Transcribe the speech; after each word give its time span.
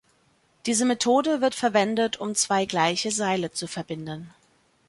Diese 0.65 0.83
Methode 0.85 1.41
wird 1.41 1.53
verwendet, 1.53 2.17
um 2.19 2.33
zwei 2.33 2.65
gleiche 2.65 3.11
Seile 3.11 3.51
zu 3.51 3.67
verbinden. 3.67 4.33